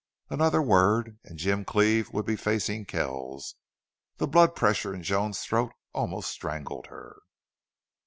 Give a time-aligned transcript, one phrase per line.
[0.31, 3.53] Another word and Jim Cleve would be facing Kells.
[4.17, 7.19] The blood pressure in Joan's throat almost strangled her.